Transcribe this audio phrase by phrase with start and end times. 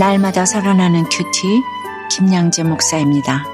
[0.00, 1.60] 날마다 살아나는 큐티
[2.10, 3.44] 김양재 목사입니다.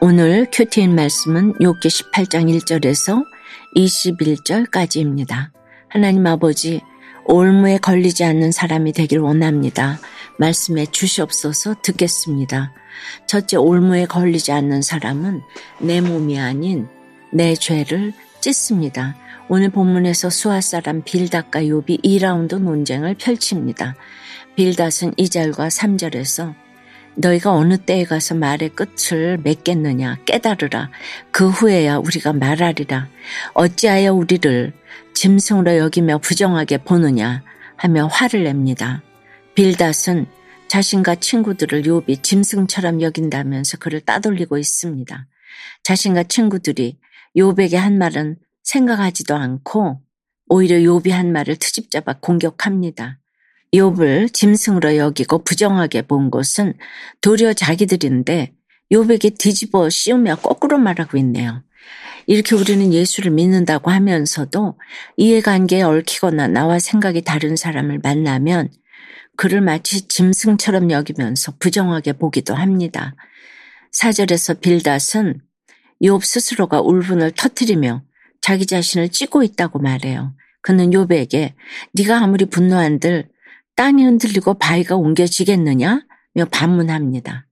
[0.00, 3.24] 오늘 큐티인 말씀은 욥기 18장 1절에서
[3.76, 5.52] 21절까지입니다.
[5.88, 6.80] 하나님 아버지
[7.24, 10.00] 올무에 걸리지 않는 사람이 되길 원합니다.
[10.40, 12.72] 말씀해 주시옵소서 듣겠습니다.
[13.28, 15.40] 첫째 올무에 걸리지 않는 사람은
[15.78, 16.88] 내 몸이 아닌
[17.32, 19.14] 내 죄를 찢습니다.
[19.52, 23.96] 오늘 본문에서 수아 사람 빌닷과 욥이 2라운드 논쟁을 펼칩니다.
[24.54, 26.54] 빌닷은 2절과 3절에서
[27.16, 30.92] 너희가 어느 때에 가서 말의 끝을 맺겠느냐 깨달으라
[31.32, 33.08] 그 후에야 우리가 말하리라
[33.54, 34.72] 어찌하여 우리를
[35.14, 37.42] 짐승으로 여기며 부정하게 보느냐
[37.74, 39.02] 하며 화를 냅니다.
[39.56, 40.26] 빌닷은
[40.68, 45.26] 자신과 친구들을 욥이 짐승처럼 여긴다면서 그를 따돌리고 있습니다.
[45.82, 46.98] 자신과 친구들이
[47.36, 50.00] 욥에게 한 말은 생각하지도 않고
[50.48, 53.18] 오히려 욥이 한 말을 트집 잡아 공격합니다.
[53.72, 56.74] 욥을 짐승으로 여기고 부정하게 본 것은
[57.20, 58.52] 도리어 자기들인데
[58.92, 61.62] 욥에게 뒤집어 씌우며 거꾸로 말하고 있네요.
[62.26, 64.78] 이렇게 우리는 예수를 믿는다고 하면서도
[65.16, 68.70] 이해관계에 얽히거나 나와 생각이 다른 사람을 만나면
[69.36, 73.14] 그를 마치 짐승처럼 여기면서 부정하게 보기도 합니다.
[73.92, 75.40] 사절에서 빌닷은
[76.02, 78.02] 욥 스스로가 울분을 터뜨리며
[78.50, 80.34] 자기 자신을 찌고 있다고 말해요.
[80.60, 81.52] 그는 욥에게
[81.92, 83.28] 네가 아무리 분노한들
[83.76, 86.04] 땅이 흔들리고 바위가 옮겨지겠느냐?
[86.34, 87.46] 며 반문합니다.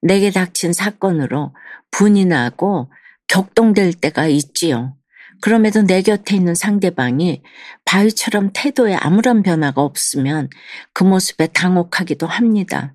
[0.00, 1.54] 내게 닥친 사건으로
[1.90, 2.90] 분이 나고
[3.28, 4.96] 격동될 때가 있지요.
[5.42, 7.42] 그럼에도 내 곁에 있는 상대방이
[7.84, 10.48] 바위처럼 태도에 아무런 변화가 없으면
[10.94, 12.94] 그 모습에 당혹하기도 합니다.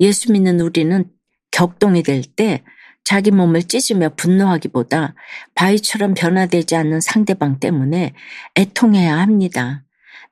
[0.00, 1.04] 예수 믿는 우리는
[1.52, 2.64] 격동이 될 때
[3.04, 5.14] 자기 몸을 찢으며 분노하기보다
[5.54, 8.14] 바위처럼 변화되지 않는 상대방 때문에
[8.56, 9.82] 애통해야 합니다.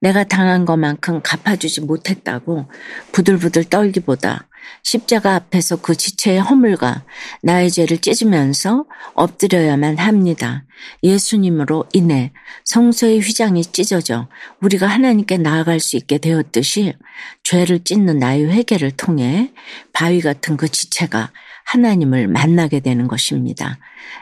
[0.01, 2.71] 내가 당한 것만큼 갚아주지 못했다고
[3.13, 4.47] 부들부들 떨기보다
[4.83, 7.05] 십자가 앞에서 그 지체의 허물과
[7.43, 10.65] 나의 죄를 찢으면서 엎드려야만 합니다.
[11.03, 12.33] 예수님으로 인해
[12.65, 14.29] 성소의 휘장이 찢어져
[14.63, 16.95] 우리가 하나님께 나아갈 수 있게 되었듯이
[17.43, 19.53] 죄를 찢는 나의 회개를 통해
[19.93, 21.31] 바위 같은 그 지체가
[21.71, 23.79] 하나님을 만나게 되는 것입니다.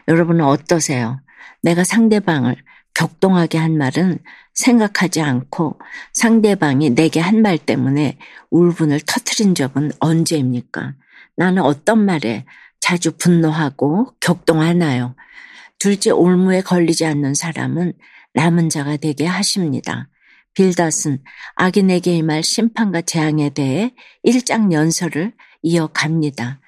[0.07, 1.21] 여러분은 어떠세요?
[1.63, 2.57] 내가 상대방을
[2.95, 4.19] 격동하게 한 말은
[4.55, 5.79] 생각하지 않고
[6.13, 8.19] 상대방이 내게 한 말 때문에
[8.51, 10.95] 울분을 터트린 적은 언제입니까?
[11.37, 12.45] 나는 어떤 말에
[12.81, 15.15] 자주 분노하고 격동하나요?
[15.79, 17.93] 둘째 올무에 걸리지 않는 사람은
[18.35, 20.09] 남은 자가 되게 하십니다.
[20.55, 21.23] 빌닷은
[21.55, 25.33] 악인에게 임할 심판과 재앙에 대해 일장 연설을
[25.63, 26.61] 이어갑니다.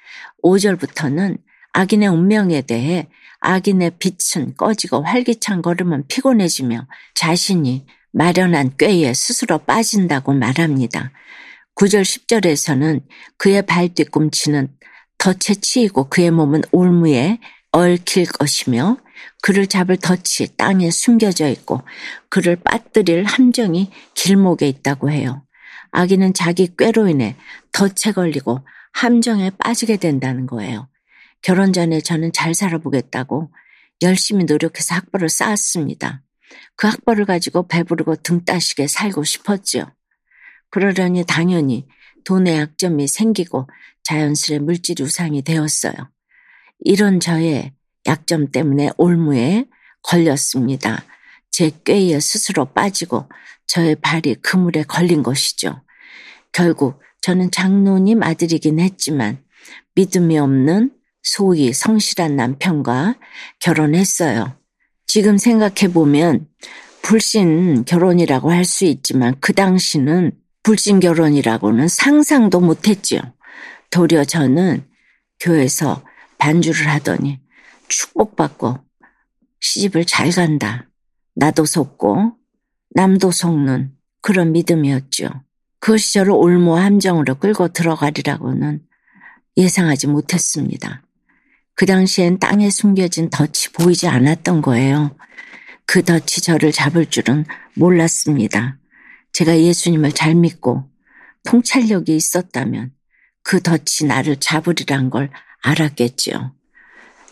[0.43, 1.39] 5절부터는
[1.73, 3.09] 악인의 운명에 대해
[3.41, 11.13] 악인의 빛은 꺼지고 활기찬 걸음은 피곤해지며 자신이 마련한 꾀에 스스로 빠진다고 말합니다.
[11.77, 13.03] 9절 10절에서는
[13.39, 14.69] 그의 발 뒤꿈치는
[15.19, 17.39] 덫에 치이고 그의 몸은 올무에
[17.73, 18.97] 얽힐 것이며
[19.43, 21.83] 그를 잡을 덫이 땅에 숨겨져 있고
[22.29, 25.43] 그를 빠뜨릴 함정이 길목에 있다고 해요.
[25.93, 27.37] 아기는 자기 꾀로 인해
[27.73, 28.61] 덫에 걸리고
[28.93, 30.89] 함정에 빠지게 된다는 거예요.
[31.43, 33.51] 결혼 전에 저는 잘 살아보겠다고
[34.03, 36.23] 열심히 노력해서 학벌을 쌓았습니다.
[36.77, 39.87] 그 학벌을 가지고 배부르고 등 따시게 살고 싶었죠.
[40.71, 41.87] 그러려니 당연히
[42.25, 43.69] 돈의 약점이 생기고
[44.03, 45.95] 자연스레 물질 우상이 되었어요.
[46.81, 47.73] 이런 저의
[48.07, 49.67] 약점 때문에 올무에
[50.03, 51.05] 걸렸습니다.
[51.51, 53.29] 제 꾀에 스스로 빠지고
[53.67, 55.83] 저의 발이 그물에 걸린 것이죠.
[56.53, 59.43] 결국 저는 장로님 아들이긴 했지만
[59.95, 60.93] 믿음이 없는
[61.23, 63.17] 소위 성실한 남편과
[63.59, 64.57] 결혼했어요.
[65.07, 66.47] 지금 생각해보면
[67.03, 70.33] 불신 결혼이라고 할 수 있지만 그 당시는
[70.63, 73.21] 불신 결혼이라고는 상상도 못했지요.
[73.91, 74.85] 도리어 저는
[75.41, 76.05] 교회에서
[76.39, 77.41] 반주를 하더니
[77.89, 78.79] 축복받고
[79.61, 80.89] 시집을 잘 간다.
[81.35, 82.33] 나도 속고
[82.91, 83.93] 남도 속는
[84.23, 85.29] 그런 믿음이었죠.
[85.81, 88.81] 그 시절을 올무 함정으로 끌고 들어가리라고는
[89.57, 91.03] 예상하지 못했습니다.
[91.75, 95.17] 그 당시엔 땅에 숨겨진 덫이 보이지 않았던 거예요.
[95.87, 98.79] 그 덫이 저를 잡을 줄은 몰랐습니다.
[99.33, 100.89] 제가 예수님을 잘 믿고
[101.45, 102.93] 통찰력이 있었다면
[103.43, 105.31] 그 덫이 나를 잡으리란 걸
[105.63, 106.55] 알았겠지요.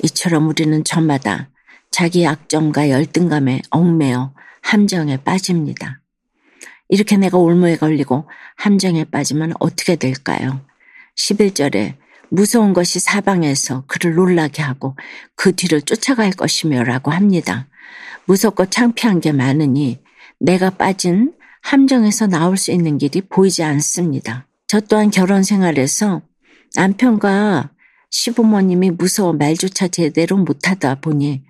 [0.02, 1.50] 이처럼 우리는 저마다
[1.90, 6.00] 자기 약점과 열등감에 얽매여 함정에 빠집니다.
[6.88, 10.60] 이렇게 내가 올무에 걸리고 함정에 빠지면 어떻게 될까요?
[11.16, 11.96] 11절에
[12.30, 14.96] 무서운 것이 사방에서 그를 놀라게 하고
[15.34, 17.68] 그 뒤를 쫓아갈 것이며 라고 합니다.
[18.26, 20.00] 무섭고 창피한 게 많으니
[20.38, 21.32] 내가 빠진
[21.62, 24.46] 함정에서 나올 수 있는 길이 보이지 않습니다.
[24.66, 26.22] 저 또한 결혼 생활에서
[26.76, 27.70] 남편과
[28.10, 31.44] 시부모님이 무서워 말조차 제대로 못하다 보니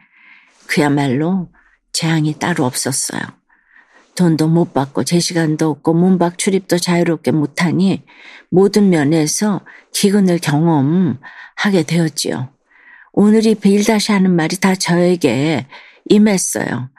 [0.66, 1.48] 그야말로
[1.92, 3.37] 재앙이 따로 없었어요.
[4.18, 8.02] 돈도 못 받고 제 시간도 없고 문밖 출입도 자유롭게 못하니
[8.50, 9.60] 모든 면에서
[9.92, 12.52] 기근을 경험하게 되었지요.
[13.12, 15.68] 오늘이 빌다시 하는 말이 다 저에게
[16.06, 16.90] 임했어요.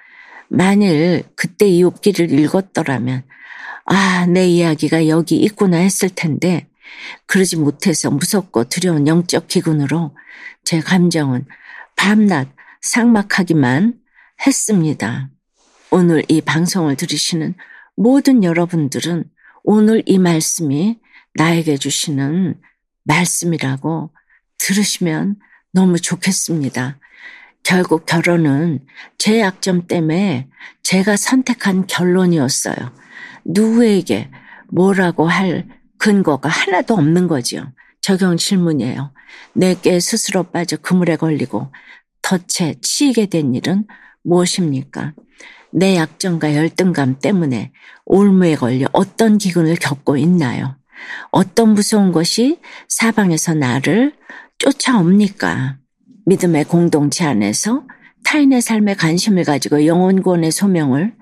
[0.47, 3.23] 만일 그때 이 욥기를 읽었더라면
[3.83, 6.69] 아, 내 이야기가 여기 있구나 했을 텐데
[7.25, 10.15] 그러지 못해서 무섭고 두려운 영적 기근으로
[10.63, 11.45] 제 감정은
[11.97, 12.47] 밤낮
[12.79, 13.95] 상막하기만
[14.47, 15.29] 했습니다.
[15.91, 17.55] 오늘 이 방송을 들으시는
[17.95, 19.23] 모든 여러분들은
[19.63, 20.99] 오늘 이 말씀이
[21.33, 22.59] 나에게 주시는
[23.03, 24.11] 말씀이라고
[24.59, 25.37] 들으시면
[25.73, 26.99] 너무 좋겠습니다.
[27.63, 28.85] 결국 결혼은
[29.17, 30.47] 제 약점 때문에
[30.83, 32.75] 제가 선택한 결론이었어요.
[33.45, 34.29] 누구에게
[34.67, 37.73] 뭐라고 할 근거가 하나도 없는 거지요.
[38.01, 39.11] 적용 질문이에요.
[39.53, 41.73] 내게 스스로 빠져 그물에 걸리고
[42.21, 43.85] 덫에 치이게 된 일은
[44.23, 45.13] 무엇입니까?
[45.71, 47.71] 내 약점과 열등감 때문에
[48.05, 50.75] 올무에 걸려 어떤 기근을 겪고 있나요?
[51.31, 54.13] 어떤 무서운 것이 사방에서 나를
[54.57, 55.77] 쫓아옵니까?
[56.25, 57.83] 믿음의 공동체 안에서
[58.23, 61.15] 타인의 삶에 관심을 가지고 영혼권의 소명을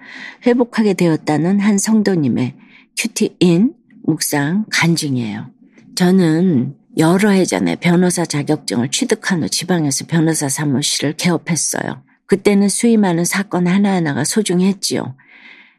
[0.46, 2.56] 회복하게 되었다는 한 성도님의
[2.98, 3.74] 큐티인
[4.04, 5.52] 묵상 간증이에요.
[5.96, 12.04] 저는 여러 해 전에 변호사 자격증을 취득한 후 지방에서 변호사 사무실을 개업했어요.
[12.28, 15.16] 그때는 수임하는 사건 하나하나가 소중했지요.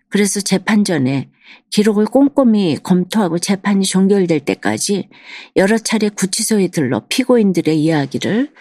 [0.09, 1.31] 그래서 재판 전에
[1.71, 5.09] 기록을 꼼꼼히 검토하고 재판이 종결될 때까지
[5.57, 8.53] 여러 차례 구치소에 들러 피고인들의 이야기를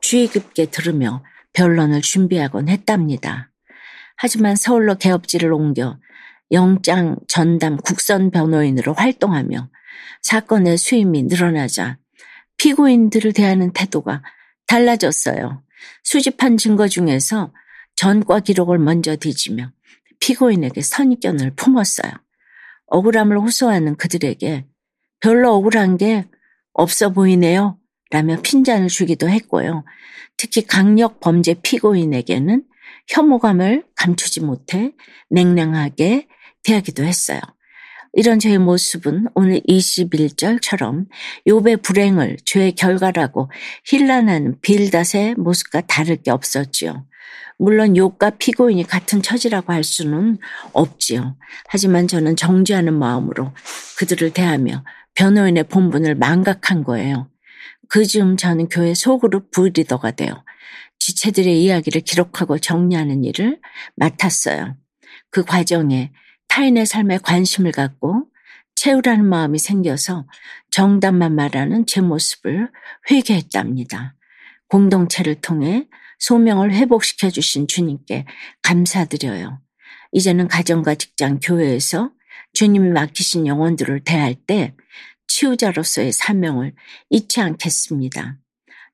[0.00, 1.22] 주의 깊게 들으며
[1.52, 3.50] 변론을 준비하곤 했답니다.
[4.16, 5.98] 하지만 서울로 개업지를 옮겨
[6.52, 9.70] 영장 전담 국선 변호인으로 활동하며
[10.22, 11.98] 사건의 수임이 늘어나자
[12.56, 14.22] 피고인들을 대하는 태도가
[14.66, 15.62] 달라졌어요.
[16.04, 17.52] 수집한 증거 중에서
[17.96, 19.72] 전과 기록을 먼저 뒤지며
[20.20, 22.12] 피고인에게 선입견을 품었어요.
[22.86, 24.66] 억울함을 호소하는 그들에게
[25.20, 26.26] 별로 억울한 게
[26.72, 27.78] 없어 보이네요.
[28.10, 29.84] 라며 핀잔을 주기도 했고요.
[30.36, 32.64] 특히 강력 범죄 피고인에게는
[33.08, 34.92] 혐오감을 감추지 못해
[35.30, 36.28] 냉랭하게
[36.62, 37.40] 대하기도 했어요.
[38.18, 41.04] 이런 저의 모습은 오늘 21절처럼
[41.46, 43.50] 욥의 불행을 죄의 결과라고
[43.84, 47.06] 힐난하는 빌닷의 모습과 다를 게 없었지요.
[47.58, 50.38] 물론 욥과 피고인이 같은 처지라고 할 수는
[50.72, 51.36] 없지요.
[51.68, 53.52] 하지만 저는 정죄하는 마음으로
[53.98, 54.82] 그들을 대하며
[55.14, 57.28] 변호인의 본분을 망각한 거예요.
[57.90, 60.42] 그 즈음 저는 교회 소그룹 부리더가 되어
[60.98, 63.60] 지체들의 이야기를 기록하고 정리하는 일을
[63.96, 64.74] 맡았어요.
[65.30, 66.12] 그 과정에
[66.56, 68.28] 타인의 삶에 관심을 갖고
[68.76, 70.26] 채우라는 마음이 생겨서
[70.70, 72.70] 정답만 말하는 제 모습을
[73.10, 74.14] 회개했답니다.
[74.68, 75.86] 공동체를 통해
[76.18, 78.24] 소명을 회복시켜 주신 주님께
[78.62, 79.60] 감사드려요.
[80.12, 82.12] 이제는 가정과 직장, 교회에서
[82.54, 84.74] 주님이 맡기신 영혼들을 대할 때
[85.26, 86.74] 치유자로서의 사명을
[87.10, 88.38] 잊지 않겠습니다.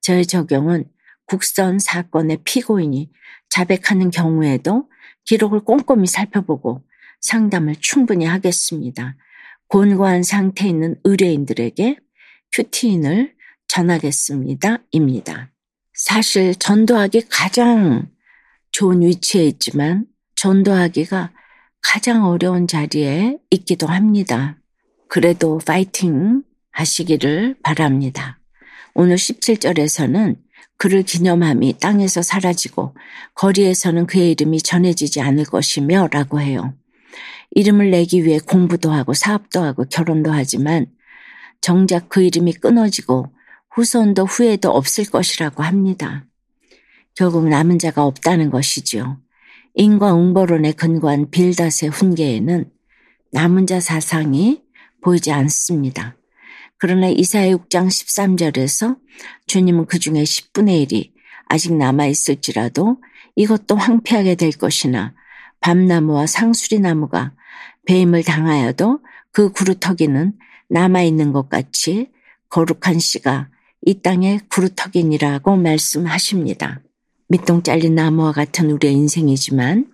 [0.00, 0.86] 저의 적용은
[1.26, 3.08] 국선 사건의 피고인이
[3.50, 4.90] 자백하는 경우에도
[5.26, 6.82] 기록을 꼼꼼히 살펴보고
[7.22, 9.16] 상담을 충분히 하겠습니다.
[9.68, 11.96] 곤고한 상태에 있는 의뢰인들에게
[12.52, 13.34] 큐티인을
[13.68, 14.78] 전하겠습니다.
[14.90, 15.50] 입니다.
[15.94, 18.10] 사실 전도하기 가장
[18.70, 21.32] 좋은 위치에 있지만 전도하기가
[21.80, 24.58] 가장 어려운 자리에 있기도 합니다.
[25.08, 28.38] 그래도 파이팅 하시기를 바랍니다.
[28.94, 30.36] 오늘 17절에서는
[30.76, 32.94] 그를 기념함이 땅에서 사라지고
[33.34, 36.74] 거리에서는 그의 이름이 전해지지 않을 것이며 라고 해요.
[37.52, 40.86] 이름을 내기 위해 공부도 하고 사업도 하고 결혼도 하지만
[41.60, 43.32] 정작 그 이름이 끊어지고
[43.70, 46.26] 후손도 후회도 없을 것이라고 합니다.
[47.14, 49.18] 결국 남은 자가 없다는 것이지요.
[49.74, 52.70] 인과응보론에 근거한 빌닷의 훈계에는
[53.32, 54.62] 남은 자 사상이
[55.00, 56.16] 보이지 않습니다.
[56.78, 58.98] 그러나 이사야 6장 13절에서
[59.46, 61.12] 주님은 그 중에 10분의 1이
[61.46, 62.98] 아직 남아있을지라도
[63.36, 65.14] 이것도 황폐하게 될 것이나
[65.62, 67.32] 밤나무와 상수리나무가
[67.86, 69.00] 배임을 당하여도
[69.32, 70.34] 그 구루터기는
[70.68, 72.10] 남아있는 것 같이
[72.50, 73.48] 거룩한 씨가
[73.84, 76.80] 이 땅의 구루터기니라고 말씀하십니다.
[77.28, 79.86] 밑동 잘린 나무와 같은 우리의 인생이지만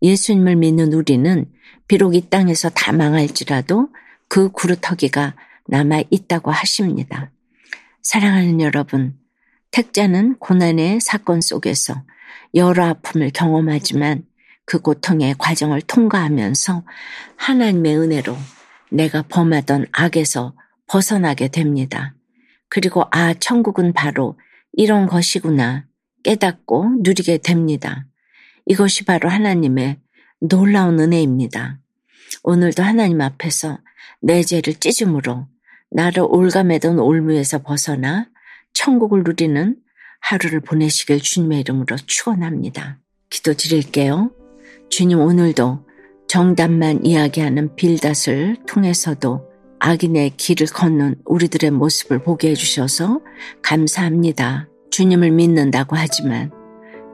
[0.00, 1.46] 예수님을 믿는 우리는
[1.86, 3.88] 비록 이 땅에서 다 망할지라도
[4.28, 7.30] 그 구루터기가 남아 있다고 하십니다.
[8.02, 9.18] 사랑하는 여러분,
[9.70, 12.02] 택자는 고난의 사건 속에서
[12.54, 14.24] 여러 아픔을 경험하지만
[14.68, 16.84] 그 고통의 과정을 통과하면서
[17.36, 18.36] 하나님의 은혜로
[18.90, 20.54] 내가 범하던 악에서
[20.86, 22.14] 벗어나게 됩니다.
[22.68, 24.38] 그리고 아, 천국은 바로
[24.74, 25.86] 이런 것이구나
[26.22, 28.04] 깨닫고 누리게 됩니다.
[28.66, 30.00] 이것이 바로 하나님의
[30.40, 31.78] 놀라운 은혜입니다.
[32.42, 33.78] 오늘도 하나님 앞에서
[34.20, 35.48] 내 죄를 찢음으로
[35.90, 38.28] 나를 올가매던 올무에서 벗어나
[38.74, 39.76] 천국을 누리는
[40.20, 42.98] 하루를 보내시길 주님의 이름으로 축원합니다.
[43.30, 44.30] 기도 드릴게요.
[44.90, 45.84] 주님 오늘도
[46.28, 49.48] 정답만 이야기하는 빌닷을 통해서도
[49.80, 53.20] 악인의 길을 걷는 우리들의 모습을 보게 해주셔서
[53.62, 54.68] 감사합니다.
[54.90, 56.50] 주님을 믿는다고 하지만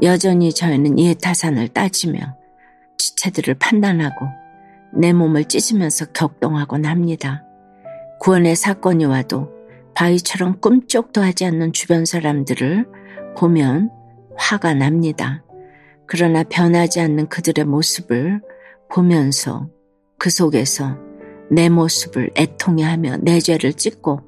[0.03, 2.21] 여전히 저희는 이해 타산을 따지며
[2.97, 4.27] 지체들을 판단하고
[4.97, 7.45] 내 몸을 찢으면서 격동하곤 합니다.
[8.21, 9.51] 구원의 사건이 와도
[9.95, 12.87] 바위처럼 꿈쩍도 하지 않는 주변 사람들을
[13.37, 13.91] 보면
[14.37, 15.44] 화가 납니다.
[16.07, 18.41] 그러나 변하지 않는 그들의 모습을
[18.91, 19.69] 보면서
[20.19, 20.97] 그 속에서
[21.51, 24.21] 내 모습을 애통해 하며 내 죄를 찢고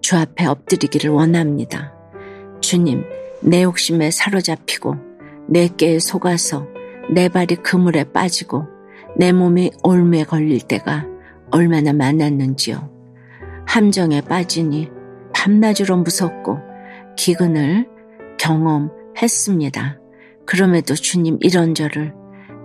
[0.00, 1.94] 주 앞에 엎드리기를 원합니다.
[2.60, 3.04] 주님,
[3.42, 4.96] 내 욕심에 사로잡히고
[5.48, 6.66] 내 깨에 속아서
[7.12, 8.66] 내 발이 그물에 빠지고
[9.16, 11.06] 내 몸이 올무에 걸릴 때가
[11.50, 12.90] 얼마나 많았는지요.
[13.66, 14.90] 함정에 빠지니
[15.34, 16.58] 밤낮으로 무섭고
[17.16, 17.88] 기근을
[18.38, 19.99] 경험했습니다.
[20.50, 22.12] 그럼에도 주님 이런 저를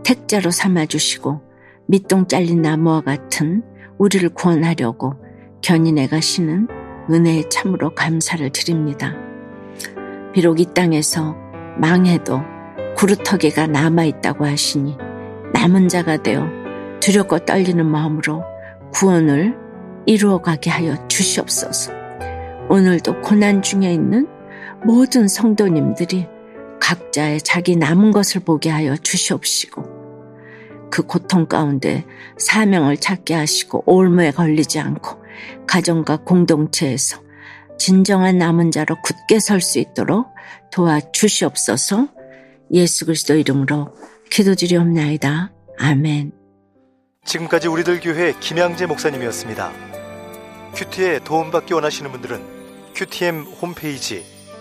[0.03, 1.41] 택자로 삼아주시고
[1.85, 3.61] 밑동 잘린 나무와 같은
[3.99, 5.13] 우리를 구원하려고
[5.61, 6.67] 견인해 가시는
[7.11, 9.13] 은혜에 참으로 감사를 드립니다.
[10.33, 11.35] 비록 이 땅에서
[11.77, 12.41] 망해도
[12.97, 14.97] 구루터기가 남아있다고 하시니
[15.53, 16.49] 남은 자가 되어
[17.01, 18.43] 두렵고 떨리는 마음으로
[18.93, 19.55] 구원을
[20.07, 21.93] 이루어가게 하여 주시옵소서.
[22.67, 24.27] 오늘도 고난 중에 있는
[24.83, 26.33] 모든 성도님들이
[26.85, 29.95] 각자의 자기 남은 것을 보게 하여 주시옵시고
[30.91, 32.05] 그 고통 가운데
[32.37, 35.23] 사명을 찾게 하시고 올무에 걸리지 않고
[35.65, 37.23] 가정과 공동체에서
[37.79, 40.27] 진정한 남은 자로 굳게 설 수 있도록
[40.71, 42.07] 도와주시옵소서
[42.73, 43.91] 예수 그리스도 이름으로
[44.29, 45.51] 기도드리옵나이다.
[45.79, 46.33] 아멘.
[47.25, 49.71] 지금까지 우리들 교회 김양재 목사님이었습니다.
[50.75, 54.34] 큐티에 도움받기 원하시는 분들은 큐티엠 홈페이지